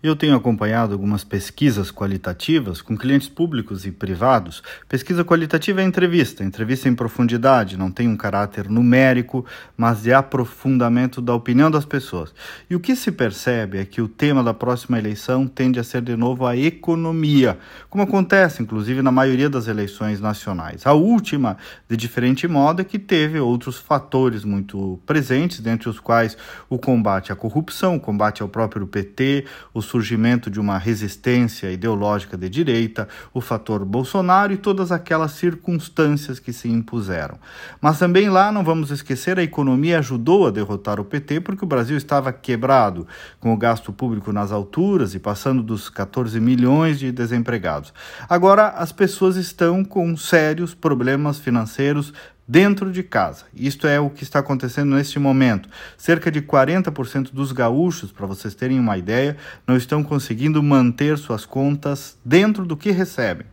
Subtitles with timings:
[0.00, 4.62] Eu tenho acompanhado algumas pesquisas qualitativas com clientes públicos e privados.
[4.88, 9.44] Pesquisa qualitativa é entrevista, entrevista em profundidade, não tem um caráter numérico,
[9.76, 12.32] mas de aprofundamento da opinião das pessoas.
[12.70, 16.00] E o que se percebe é que o tema da próxima eleição tende a ser
[16.02, 17.58] de novo a economia,
[17.90, 20.86] como acontece inclusive na maioria das eleições nacionais.
[20.86, 21.56] A última,
[21.88, 26.36] de diferente modo, é que teve outros fatores muito presentes, dentre os quais
[26.70, 29.44] o combate à corrupção, o combate ao próprio PT,
[29.74, 36.38] os surgimento de uma resistência ideológica de direita, o fator Bolsonaro e todas aquelas circunstâncias
[36.38, 37.38] que se impuseram.
[37.80, 41.68] Mas também lá, não vamos esquecer, a economia ajudou a derrotar o PT porque o
[41.68, 43.06] Brasil estava quebrado,
[43.40, 47.92] com o gasto público nas alturas e passando dos 14 milhões de desempregados.
[48.28, 52.12] Agora, as pessoas estão com sérios problemas financeiros
[52.48, 53.44] dentro de casa.
[53.54, 55.68] Isto é o que está acontecendo neste momento.
[55.98, 61.44] Cerca de 40% dos gaúchos, para vocês terem uma ideia, não estão conseguindo manter suas
[61.44, 63.46] contas dentro do que recebem.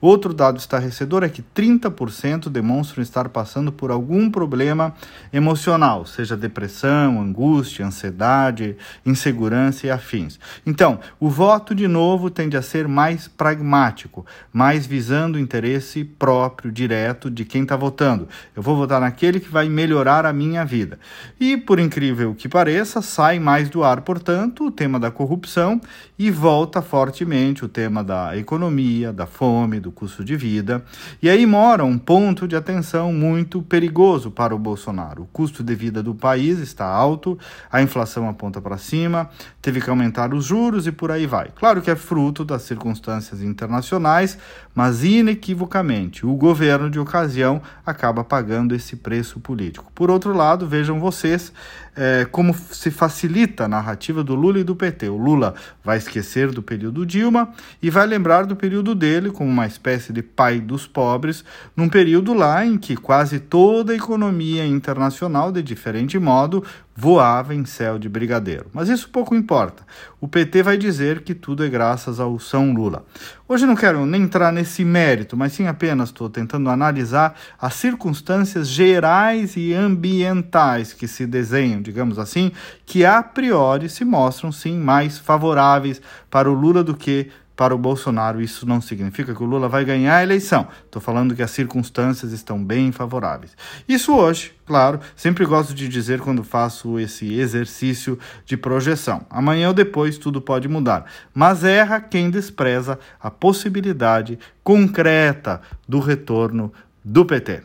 [0.00, 4.94] Outro dado estarrecedor é que 30% demonstram estar passando por algum problema
[5.32, 8.76] emocional, seja depressão, angústia, ansiedade,
[9.06, 10.38] insegurança e afins.
[10.66, 16.72] Então, o voto, de novo, tende a ser mais pragmático, mais visando o interesse próprio,
[16.72, 18.28] direto de quem está votando.
[18.54, 20.98] Eu vou votar naquele que vai melhorar a minha vida.
[21.38, 25.80] E, por incrível que pareça, sai mais do ar, portanto, o tema da corrupção
[26.18, 30.84] e volta fortemente o tema da economia, da fome do custo de vida.
[31.20, 35.22] E aí mora um ponto de atenção muito perigoso para o Bolsonaro.
[35.22, 37.38] O custo de vida do país está alto,
[37.70, 41.48] a inflação aponta para cima, teve que aumentar os juros e por aí vai.
[41.54, 44.38] Claro que é fruto das circunstâncias internacionais,
[44.74, 49.92] mas inequivocamente o governo de ocasião acaba pagando esse preço político.
[49.94, 51.52] Por outro lado, vejam vocês
[51.94, 55.10] é, como se facilita a narrativa do Lula e do PT.
[55.10, 59.66] O Lula vai esquecer do período Dilma e vai lembrar do período dele como uma
[59.66, 61.44] espécie de pai dos pobres,
[61.76, 67.64] num período lá em que quase toda a economia internacional, de diferente modo, voava em
[67.64, 68.66] céu de brigadeiro.
[68.72, 69.82] Mas isso pouco importa.
[70.20, 73.04] O PT vai dizer que tudo é graças ao São Lula.
[73.48, 78.68] Hoje não quero nem entrar nesse mérito, mas sim apenas estou tentando analisar as circunstâncias
[78.68, 82.52] gerais e ambientais que se desenham, digamos assim,
[82.84, 87.30] que a priori se mostram sim mais favoráveis para o Lula do que
[87.62, 90.66] para o Bolsonaro, isso não significa que o Lula vai ganhar a eleição.
[90.84, 93.56] Estou falando que as circunstâncias estão bem favoráveis.
[93.88, 99.24] Isso hoje, claro, sempre gosto de dizer quando faço esse exercício de projeção.
[99.30, 101.04] Amanhã ou depois tudo pode mudar.
[101.32, 106.72] Mas erra quem despreza a possibilidade concreta do retorno
[107.04, 107.62] do PT.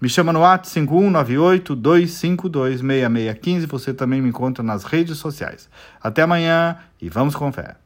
[0.00, 3.66] Me chama no WhatsApp 5198-252-6615.
[3.68, 5.70] Você também me encontra nas redes sociais.
[6.02, 7.76] Até amanhã e vamos com fé.